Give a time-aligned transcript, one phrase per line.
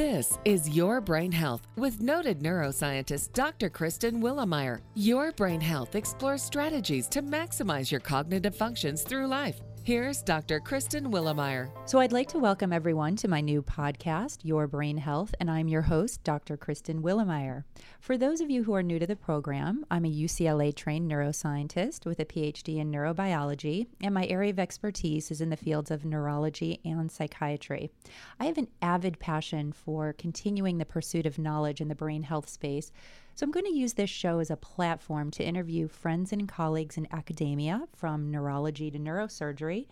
[0.00, 3.68] This is Your Brain Health with noted neuroscientist Dr.
[3.68, 4.80] Kristen Willeumier.
[4.94, 10.60] Your Brain Health explores strategies to maximize your cognitive functions through life Here's Dr.
[10.60, 11.70] Kristen Willeumier.
[11.88, 15.68] So, I'd like to welcome everyone to my new podcast, Your Brain Health, and I'm
[15.68, 16.58] your host, Dr.
[16.58, 17.64] Kristen Willeumier.
[17.98, 22.04] For those of you who are new to the program, I'm a UCLA trained neuroscientist
[22.04, 26.04] with a PhD in neurobiology, and my area of expertise is in the fields of
[26.04, 27.90] neurology and psychiatry.
[28.38, 32.50] I have an avid passion for continuing the pursuit of knowledge in the brain health
[32.50, 32.92] space
[33.40, 36.98] so I'm going to use this show as a platform to interview friends and colleagues
[36.98, 39.86] in academia, from neurology to neurosurgery,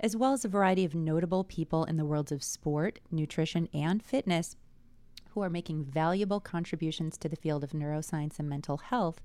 [0.00, 4.02] as well as a variety of notable people in the worlds of sport, nutrition, and
[4.02, 4.56] fitness
[5.32, 9.20] who are making valuable contributions to the field of neuroscience and mental health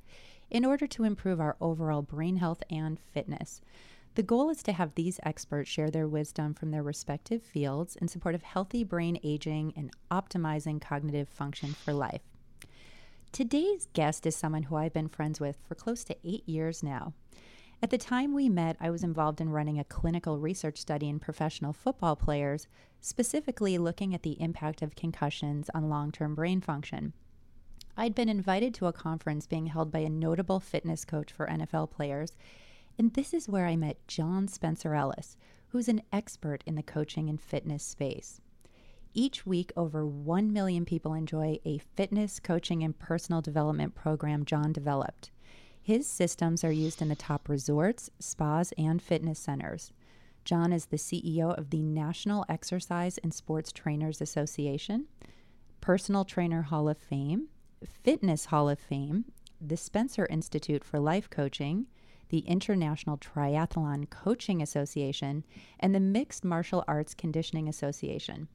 [0.50, 3.62] in order to improve our overall brain health and fitness.
[4.16, 8.10] The goal is to have these experts share their wisdom from their respective fields in
[8.10, 12.29] support of healthy brain aging and optimizing cognitive function for life.
[13.32, 17.14] Today's guest is someone who I've been friends with for close to eight years now.
[17.82, 21.20] At the time we met, I was involved in running a clinical research study in
[21.20, 22.68] professional football players,
[23.00, 27.14] specifically looking at the impact of concussions on long term brain function.
[27.96, 31.92] I'd been invited to a conference being held by a notable fitness coach for NFL
[31.92, 32.36] players,
[32.98, 37.30] and this is where I met John Spencer Ellis, who's an expert in the coaching
[37.30, 38.42] and fitness space.
[39.14, 44.72] Each week, over 1 million people enjoy a fitness, coaching, and personal development program John
[44.72, 45.32] developed.
[45.82, 49.92] His systems are used in the top resorts, spas, and fitness centers.
[50.46, 55.08] John is the CEO of the National Exercise and Sports Trainers Association,
[55.82, 57.48] Personal Trainer Hall of Fame,
[58.04, 59.26] Fitness Hall of Fame,
[59.60, 61.88] the Spencer Institute for Life Coaching,
[62.30, 65.44] the International Triathlon Coaching Association,
[65.80, 68.48] and the Mixed Martial Arts Conditioning Association.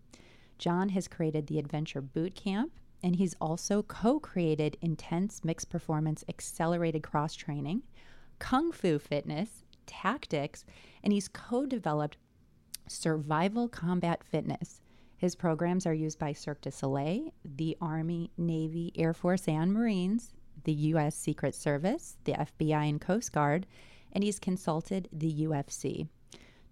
[0.58, 6.24] John has created the Adventure Boot Camp, and he's also co created Intense Mixed Performance
[6.28, 7.82] Accelerated Cross Training,
[8.38, 10.64] Kung Fu Fitness, Tactics,
[11.02, 12.16] and he's co developed
[12.88, 14.80] Survival Combat Fitness.
[15.16, 20.32] His programs are used by Cirque du Soleil, the Army, Navy, Air Force, and Marines,
[20.64, 21.16] the U.S.
[21.16, 23.66] Secret Service, the FBI, and Coast Guard,
[24.12, 26.08] and he's consulted the UFC.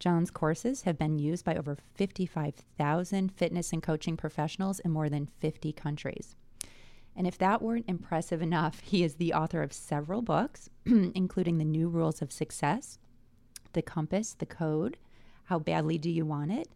[0.03, 5.29] John's courses have been used by over 55,000 fitness and coaching professionals in more than
[5.39, 6.35] 50 countries.
[7.15, 11.65] And if that weren't impressive enough, he is the author of several books, including The
[11.65, 12.99] New Rules of Success,
[13.75, 14.99] The Compass, The Code,
[15.45, 16.67] How Badly Do You Want It,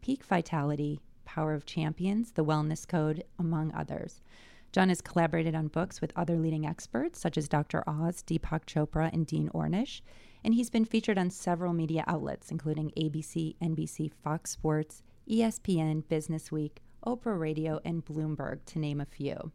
[0.00, 4.22] Peak Vitality, Power of Champions, The Wellness Code, among others.
[4.72, 7.84] John has collaborated on books with other leading experts such as Dr.
[7.86, 10.00] Oz, Deepak Chopra, and Dean Ornish,
[10.44, 16.50] and he's been featured on several media outlets, including ABC, NBC, Fox Sports, ESPN, Business
[16.50, 19.52] Week, Oprah Radio, and Bloomberg, to name a few.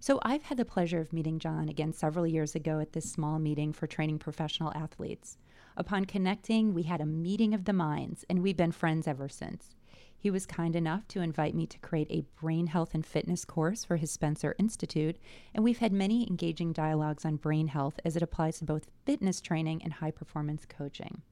[0.00, 3.38] So I've had the pleasure of meeting John again several years ago at this small
[3.38, 5.38] meeting for training professional athletes.
[5.76, 9.74] Upon connecting, we had a meeting of the minds, and we've been friends ever since.
[10.20, 13.84] He was kind enough to invite me to create a brain health and fitness course
[13.84, 15.16] for his Spencer Institute,
[15.54, 19.40] and we've had many engaging dialogues on brain health as it applies to both fitness
[19.40, 21.22] training and high performance coaching.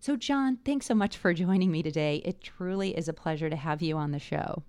[0.00, 2.22] So, John, thanks so much for joining me today.
[2.24, 4.62] It truly is a pleasure to have you on the show.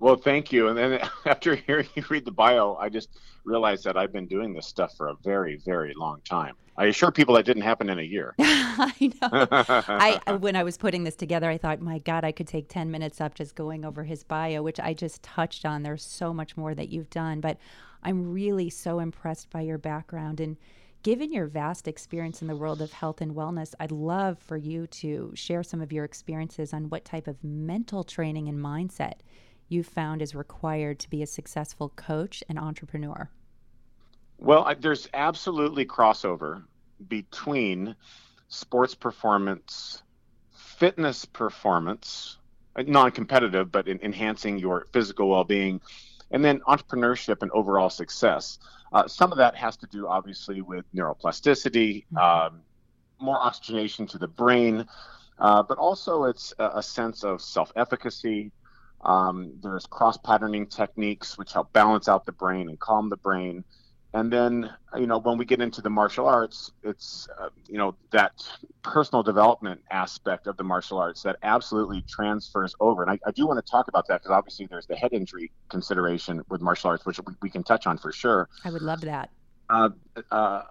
[0.00, 0.68] Well, thank you.
[0.68, 3.10] And then after hearing you read the bio, I just
[3.44, 6.56] realized that I've been doing this stuff for a very, very long time.
[6.76, 8.34] I assure people that didn't happen in a year.
[8.40, 9.46] I know.
[9.50, 12.90] I when I was putting this together, I thought, my God, I could take ten
[12.90, 15.82] minutes up just going over his bio, which I just touched on.
[15.82, 17.58] There's so much more that you've done, but
[18.02, 20.56] I'm really so impressed by your background and.
[21.02, 24.86] Given your vast experience in the world of health and wellness, I'd love for you
[24.88, 29.14] to share some of your experiences on what type of mental training and mindset
[29.70, 33.30] you found is required to be a successful coach and entrepreneur.
[34.38, 36.62] Well, there's absolutely crossover
[37.08, 37.94] between
[38.48, 40.02] sports performance,
[40.52, 42.38] fitness performance,
[42.76, 45.80] uh, non competitive, but in enhancing your physical well being,
[46.30, 48.58] and then entrepreneurship and overall success.
[48.92, 52.16] Uh, some of that has to do, obviously, with neuroplasticity, mm-hmm.
[52.16, 52.60] um,
[53.20, 54.86] more oxygenation to the brain,
[55.38, 58.52] uh, but also it's a, a sense of self efficacy.
[59.02, 63.64] Um, there's cross patterning techniques which help balance out the brain and calm the brain.
[64.12, 67.94] And then you know when we get into the martial arts it's uh, you know
[68.10, 68.32] that
[68.82, 73.02] personal development aspect of the martial arts that absolutely transfers over.
[73.02, 75.52] And i, I do want to talk about that because obviously there's the head injury
[75.68, 78.48] consideration with martial arts which we, we can touch on for sure.
[78.64, 79.30] I would love that.
[79.68, 79.90] Uh,
[80.32, 80.62] uh,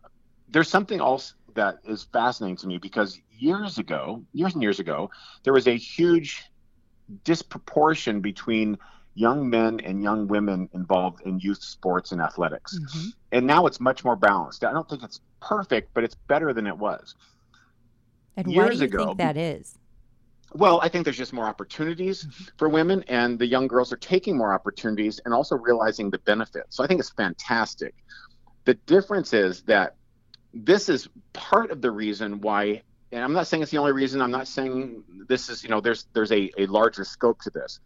[0.50, 5.10] there's something else that is fascinating to me because years ago years and years ago
[5.44, 6.49] there was a huge
[7.24, 8.78] disproportion between
[9.16, 12.80] young men and young women involved in youth sports and athletics.
[12.80, 13.10] Mm-hmm.
[13.34, 14.64] And now it's much more balanced.
[14.64, 17.16] I don't think it's perfect, but it's better than it was.
[18.38, 19.78] And Years why do you ago, think that is?
[20.54, 22.44] Well, I think there's just more opportunities mm-hmm.
[22.58, 26.76] for women, and the young girls are taking more opportunities and also realizing the benefits.
[26.76, 27.94] So I think it's fantastic.
[28.66, 29.96] The difference is that
[30.54, 34.22] this is part of the reason why, and I'm not saying it's the only reason.
[34.22, 37.80] I'm not saying this is, you know, there's there's a, a larger scope to this.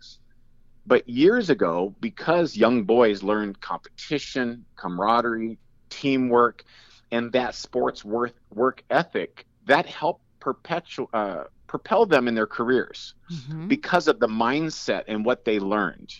[0.86, 5.58] But years ago, because young boys learned competition, camaraderie,
[5.90, 6.66] teamwork,
[7.12, 13.16] and that sports work work ethic, that helped perpetual uh, propel them in their careers
[13.32, 13.68] mm-hmm.
[13.68, 16.14] because of the mindset and what they learned.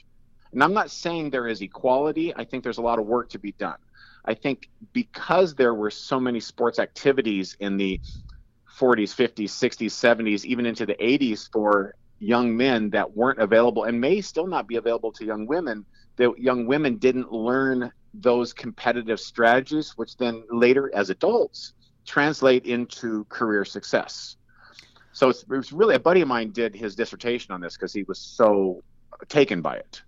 [0.54, 2.34] And I'm not saying there is equality.
[2.36, 3.78] I think there's a lot of work to be done.
[4.26, 8.00] I think because there were so many sports activities in the
[8.80, 14.00] 40s, 50s, 60s, 70s, even into the 80s for young men that weren't available and
[14.00, 15.86] may still not be available to young women,
[16.16, 21.74] that young women didn't learn those competitive strategies, which then later as adults
[22.06, 24.38] translate into career success.
[25.12, 28.04] So it was really a buddy of mine did his dissertation on this because he
[28.04, 28.84] was so
[29.30, 30.02] taken by it.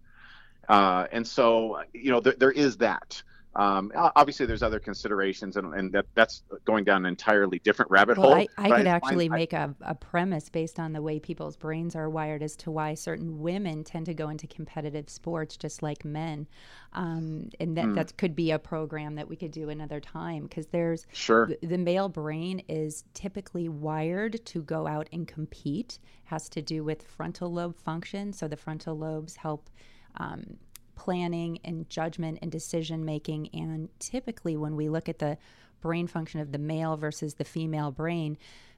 [0.67, 3.21] Uh, and so, you know, there, there is that.
[3.55, 8.17] Um, obviously, there's other considerations, and, and that that's going down an entirely different rabbit
[8.17, 8.35] well, hole.
[8.35, 11.95] I, I could I actually make a, a premise based on the way people's brains
[11.95, 16.03] are wired as to why certain women tend to go into competitive sports just like
[16.03, 16.47] men.
[16.91, 17.95] Um, and that, mm.
[17.95, 21.67] that could be a program that we could do another time because there's sure the,
[21.67, 27.03] the male brain is typically wired to go out and compete, has to do with
[27.03, 28.33] frontal lobe function.
[28.33, 29.69] So the frontal lobes help.
[30.17, 30.57] Um,
[30.95, 33.49] planning and judgment and decision making.
[33.53, 35.37] And typically, when we look at the
[35.81, 38.37] brain function of the male versus the female brain,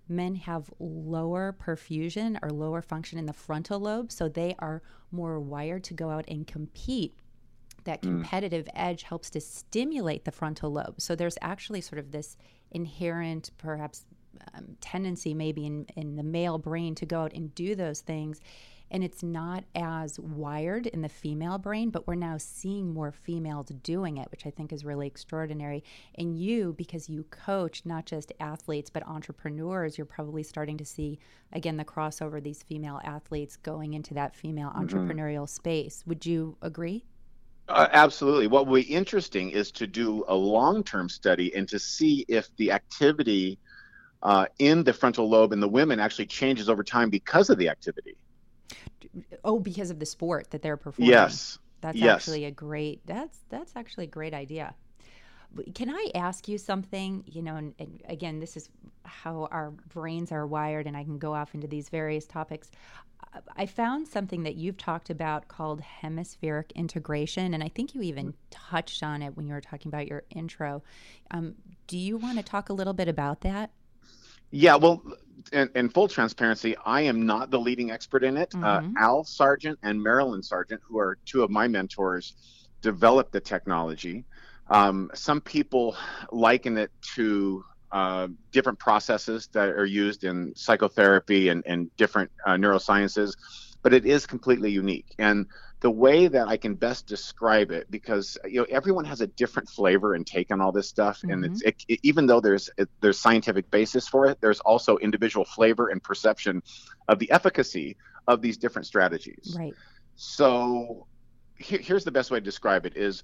[0.09, 4.11] men have lower perfusion or lower function in the frontal lobe.
[4.11, 4.81] So they are
[5.11, 7.13] more wired to go out and compete.
[7.83, 8.09] That hmm.
[8.09, 8.71] competitive mm.
[8.75, 10.99] edge helps to stimulate the frontal lobe.
[10.99, 12.35] So there's actually sort of this
[12.71, 14.05] inherent, perhaps,
[14.53, 18.41] um, tendency maybe in, in the male brain to go out and do those things
[18.91, 23.67] and it's not as wired in the female brain, but we're now seeing more females
[23.83, 25.83] doing it, which I think is really extraordinary.
[26.15, 31.19] And you, because you coach not just athletes, but entrepreneurs, you're probably starting to see,
[31.53, 34.85] again, the crossover, these female athletes going into that female mm-hmm.
[34.85, 36.03] entrepreneurial space.
[36.05, 37.03] Would you agree?
[37.69, 38.47] Uh, absolutely.
[38.47, 42.55] What will be interesting is to do a long term study and to see if
[42.55, 43.59] the activity
[44.23, 47.69] uh, in the frontal lobe in the women actually changes over time because of the
[47.69, 48.15] activity.
[49.43, 51.11] Oh, because of the sport that they're performing.
[51.11, 51.57] Yes.
[51.81, 52.15] That's yes.
[52.15, 53.05] actually a great.
[53.05, 54.73] That's that's actually a great idea.
[55.75, 57.23] Can I ask you something?
[57.25, 58.69] You know, and, and, again, this is
[59.05, 62.69] how our brains are wired, and I can go off into these various topics.
[63.55, 68.33] I found something that you've talked about called hemispheric integration, and I think you even
[68.49, 70.83] touched on it when you were talking about your intro.
[71.31, 71.55] Um,
[71.87, 73.71] do you want to talk a little bit about that?
[74.51, 75.03] Yeah, well,
[75.49, 78.53] in, in, full transparency, I am not the leading expert in it.
[78.55, 78.97] Uh, mm-hmm.
[78.97, 82.33] Uh, Al Sargent and Marilyn Sargent, who are two of my mentors,
[82.81, 84.25] developed the technology.
[84.69, 85.95] Um, some people
[86.31, 92.51] liken it to uh, different processes that are used in psychotherapy and, and different uh,
[92.51, 93.37] neurosciences,
[93.81, 95.15] but it is completely unique.
[95.19, 95.45] And
[95.79, 99.69] the way that I can best describe it, because you know everyone has a different
[99.69, 101.31] flavor and take on all this stuff, mm-hmm.
[101.31, 104.97] and it's it, it, even though there's it, there's scientific basis for it, there's also
[104.97, 106.63] individual flavor and perception
[107.07, 107.95] of the efficacy
[108.27, 109.55] of these different strategies.
[109.57, 109.73] Right.
[110.15, 111.05] So
[111.57, 113.23] here, here's the best way to describe it: is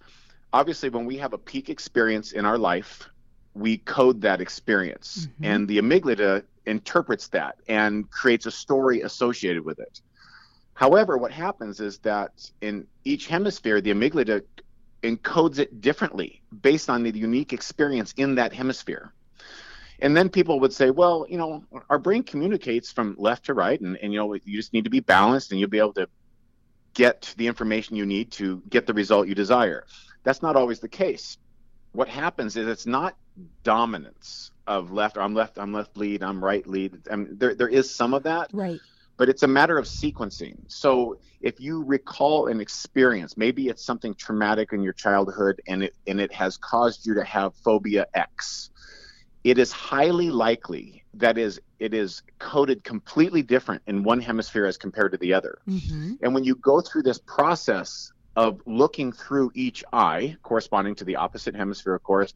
[0.52, 3.10] obviously when we have a peak experience in our life,
[3.56, 5.46] we code that experience, mm-hmm.
[5.46, 10.02] and the amygdala interprets that and creates a story associated with it.
[10.74, 14.42] However, what happens is that in each hemisphere, the amygdala
[15.04, 19.14] encodes it differently based on the unique experience in that hemisphere.
[20.00, 23.80] And then people would say, well, you know, our brain communicates from left to right,
[23.80, 26.08] and, and you know, you just need to be balanced and you'll be able to
[26.94, 29.86] get the information you need to get the result you desire.
[30.24, 31.38] That's not always the case.
[31.92, 33.16] What happens is it's not
[33.64, 36.98] dominance of left, I'm left, I'm left lead, I'm right lead.
[37.12, 38.50] I mean, there, there is some of that.
[38.52, 38.80] Right
[39.18, 40.58] but it's a matter of sequencing.
[40.68, 45.96] So if you recall an experience, maybe it's something traumatic in your childhood and it
[46.08, 48.70] and it has caused you to have phobia X.
[49.44, 54.78] It is highly likely that is it is coded completely different in one hemisphere as
[54.78, 55.60] compared to the other.
[55.68, 56.14] Mm-hmm.
[56.22, 61.18] And when you go through this process of looking through each eye corresponding to the
[61.18, 62.34] opposite hemisphere, of course,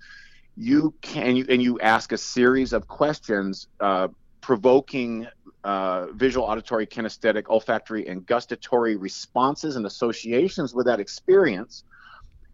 [0.56, 4.10] you can you and you ask a series of questions uh,
[4.42, 5.28] provoking
[5.68, 11.84] uh, visual, auditory, kinesthetic, olfactory, and gustatory responses and associations with that experience,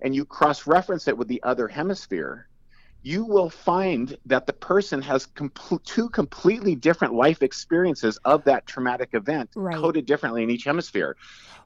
[0.02, 2.48] and you cross reference it with the other hemisphere,
[3.04, 5.28] you will find that the person has
[5.84, 9.76] two completely different life experiences of that traumatic event right.
[9.76, 11.16] coded differently in each hemisphere.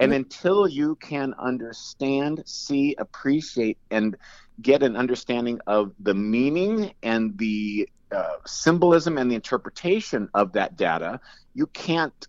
[0.02, 4.18] And until you can understand, see, appreciate, and
[4.62, 10.78] get an understanding of the meaning and the uh, symbolism and the interpretation of that
[10.78, 11.20] data,
[11.54, 12.28] you can't,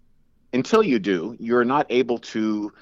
[0.53, 2.73] until you do, you're not able to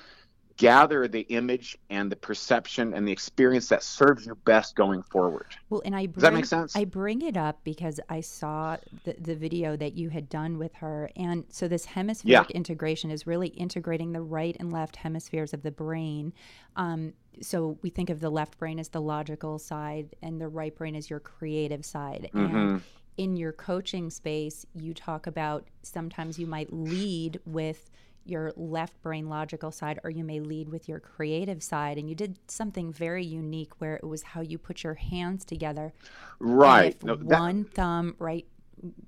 [0.57, 5.47] gather the image and the perception and the experience that serves you best going forward.
[5.69, 6.75] Well, and I bring, does that make sense?
[6.75, 10.75] I bring it up because I saw the, the video that you had done with
[10.77, 12.57] her, and so this hemispheric yeah.
[12.57, 16.33] integration is really integrating the right and left hemispheres of the brain.
[16.77, 20.75] Um, so we think of the left brain as the logical side, and the right
[20.75, 22.57] brain as your creative side, mm-hmm.
[22.57, 22.83] and
[23.17, 27.91] in your coaching space, you talk about sometimes you might lead with
[28.29, 31.99] your left brain logical side or you may lead with your creative side.
[31.99, 35.93] And you did something very unique where it was how you put your hands together.
[36.39, 37.03] Right.
[37.03, 37.41] No, that...
[37.41, 38.47] one thumb right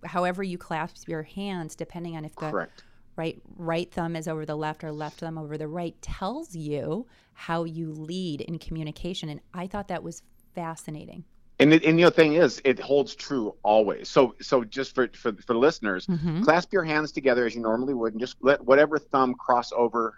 [0.04, 2.84] however you clasp your hands depending on if the Correct.
[3.16, 7.06] right right thumb is over the left or left thumb over the right tells you
[7.34, 9.28] how you lead in communication.
[9.28, 10.22] And i thought that was
[10.54, 11.24] fascinating
[11.58, 14.08] and, the, and the thing is, it holds true always.
[14.08, 16.42] So so just for for, for listeners, mm-hmm.
[16.42, 20.14] clasp your hands together as you normally would, and just let whatever thumb cross over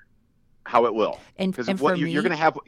[0.65, 1.19] how it will.
[1.37, 2.59] And because what you, me, you're going to have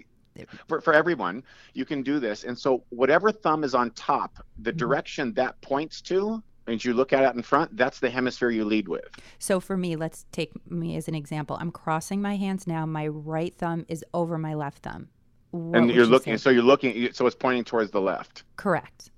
[0.66, 1.42] for, for everyone,
[1.74, 2.44] you can do this.
[2.44, 4.78] And so whatever thumb is on top, the mm-hmm.
[4.78, 8.64] direction that points to, and you look at it in front, that's the hemisphere you
[8.64, 9.04] lead with.
[9.38, 11.58] So for me, let's take me as an example.
[11.60, 12.86] I'm crossing my hands now.
[12.86, 15.08] My right thumb is over my left thumb.
[15.52, 18.44] What and you're looking, so you're looking, so it's pointing towards the left.
[18.56, 19.10] Correct.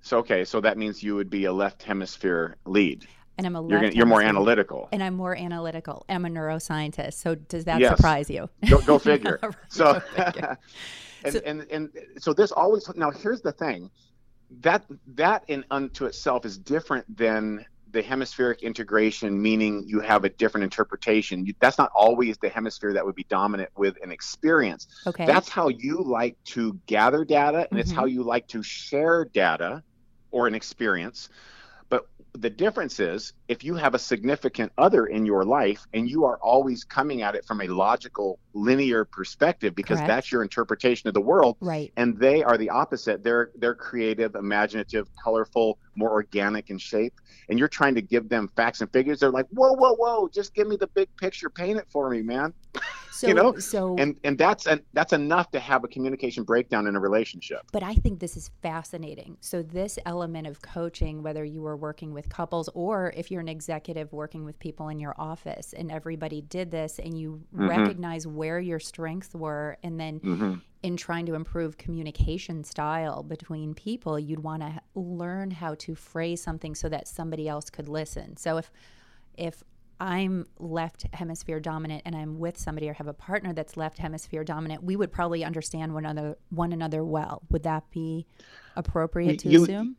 [0.00, 3.06] So okay, so that means you would be a left hemisphere lead.
[3.38, 4.88] And I'm a you're, gonna, you're more analytical.
[4.92, 6.06] And I'm more analytical.
[6.08, 7.14] I'm a neuroscientist.
[7.14, 7.94] So does that yes.
[7.94, 8.48] surprise you?
[8.70, 9.38] Go, go figure.
[9.68, 10.58] so, go figure.
[11.24, 13.90] and, so, and and so this always now here's the thing
[14.60, 20.28] that that in unto itself is different than the hemispheric integration, meaning you have a
[20.28, 21.46] different interpretation.
[21.60, 24.86] That's not always the hemisphere that would be dominant with an experience.
[25.06, 25.24] Okay.
[25.24, 27.78] That's how you like to gather data, and mm-hmm.
[27.78, 29.82] it's how you like to share data
[30.30, 31.30] or an experience
[32.40, 36.38] the difference is if you have a significant other in your life and you are
[36.42, 40.08] always coming at it from a logical linear perspective because Correct.
[40.08, 41.92] that's your interpretation of the world right.
[41.96, 43.22] and they are the opposite.
[43.22, 47.14] They're they're creative imaginative colorful more organic in shape
[47.48, 49.20] and you're trying to give them facts and figures.
[49.20, 51.50] They're like whoa whoa whoa just give me the big picture.
[51.50, 52.54] Paint it for me man
[53.16, 56.86] So, you know, so and and that's and that's enough to have a communication breakdown
[56.86, 57.60] in a relationship.
[57.72, 59.38] But I think this is fascinating.
[59.40, 63.48] So this element of coaching, whether you were working with couples or if you're an
[63.48, 67.68] executive working with people in your office, and everybody did this, and you mm-hmm.
[67.68, 70.20] recognize where your strengths were, and then.
[70.20, 70.54] Mm-hmm.
[70.82, 76.40] In trying to improve communication style between people, you'd want to learn how to phrase
[76.40, 78.36] something so that somebody else could listen.
[78.36, 78.70] So if
[79.36, 79.64] if
[79.98, 84.44] I'm left hemisphere dominant and I'm with somebody or have a partner that's left hemisphere
[84.44, 87.42] dominant, we would probably understand one another one another well.
[87.50, 88.26] Would that be
[88.76, 89.96] appropriate to you, assume?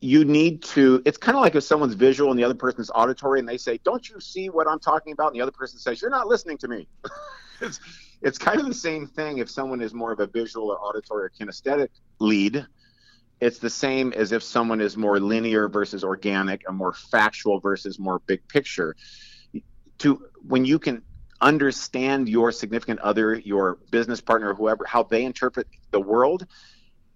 [0.00, 3.40] You need to it's kind of like if someone's visual and the other person's auditory
[3.40, 5.28] and they say, Don't you see what I'm talking about?
[5.28, 6.86] And the other person says, You're not listening to me.
[7.60, 7.80] it's
[8.22, 11.24] it's kind of the same thing if someone is more of a visual or auditory
[11.24, 11.88] or kinesthetic
[12.20, 12.66] lead.
[13.40, 17.98] It's the same as if someone is more linear versus organic, or more factual versus
[17.98, 18.96] more big picture
[19.98, 21.02] to when you can
[21.40, 26.46] understand your significant other, your business partner, whoever, how they interpret the world,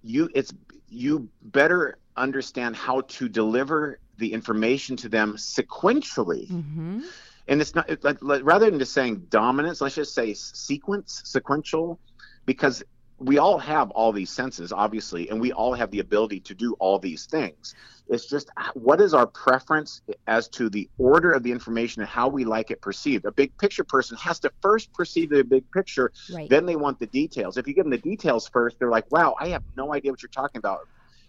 [0.02, 0.52] you it's
[0.88, 6.50] you better understand how to deliver the information to them sequentially.
[6.50, 7.00] Mm-hmm.
[7.46, 11.98] And it's not it, like, rather than just saying dominance, let's just say sequence, sequential,
[12.44, 12.82] because
[13.18, 16.74] we all have all these senses, obviously, and we all have the ability to do
[16.74, 17.74] all these things.
[18.08, 22.28] It's just what is our preference as to the order of the information and how
[22.28, 23.24] we like it perceived.
[23.26, 26.48] A big picture person has to first perceive the big picture, right.
[26.48, 27.58] then they want the details.
[27.58, 30.22] If you give them the details first, they're like, wow, I have no idea what
[30.22, 30.88] you're talking about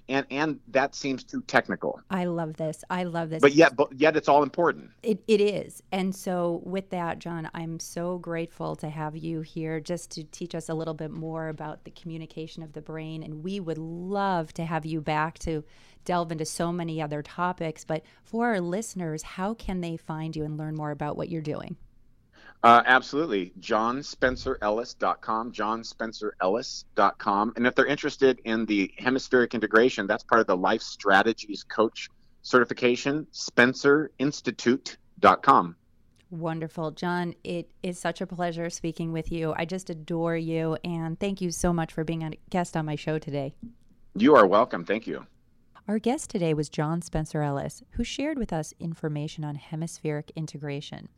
[0.09, 2.01] and and that seems too technical.
[2.09, 2.83] I love this.
[2.89, 3.41] I love this.
[3.41, 4.89] But yet, but yet, it's all important.
[5.03, 5.81] It it is.
[5.91, 10.55] And so, with that, John, I'm so grateful to have you here, just to teach
[10.55, 13.23] us a little bit more about the communication of the brain.
[13.23, 15.63] And we would love to have you back to
[16.03, 17.85] delve into so many other topics.
[17.85, 21.41] But for our listeners, how can they find you and learn more about what you're
[21.41, 21.77] doing?
[22.63, 23.51] Uh, absolutely.
[23.59, 27.53] JohnSpencerEllis.com, JohnSpencerEllis.com.
[27.55, 32.09] And if they're interested in the hemispheric integration, that's part of the Life Strategies Coach
[32.41, 35.75] certification, SpencerInstitute.com.
[36.31, 36.91] Wonderful.
[36.91, 39.55] John, it is such a pleasure speaking with you.
[39.57, 42.95] I just adore you, and thank you so much for being a guest on my
[42.95, 43.55] show today.
[44.15, 44.85] You are welcome.
[44.85, 45.25] Thank you.
[45.87, 51.09] Our guest today was John Spencer Ellis, who shared with us information on hemispheric integration.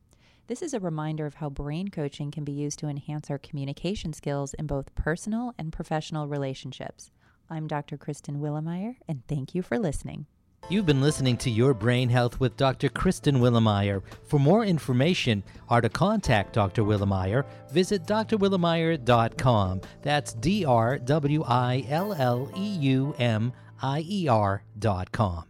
[0.48, 4.12] This is a reminder of how brain coaching can be used to enhance our communication
[4.12, 7.12] skills in both personal and professional relationships.
[7.50, 7.98] I'm Dr.
[7.98, 10.25] Kristen Willeumier, and thank you for listening.
[10.69, 12.89] You've been listening to Your Brain Health with Dr.
[12.89, 14.01] Kristen Willeumier.
[14.25, 16.83] For more information or to contact Dr.
[16.83, 19.81] Willeumier, visit drwilleumier.com.
[20.01, 25.45] That's D R W I L L E U M I E R.com.